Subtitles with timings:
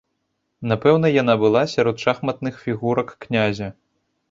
[0.71, 3.71] Напэўна яна была сярод шахматных фігурак князя.